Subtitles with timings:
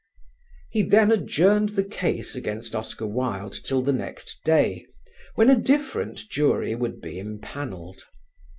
[0.71, 4.83] He then adjourned the case against Oscar Wilde till the next day,
[5.35, 8.01] when a different jury would be impanelled.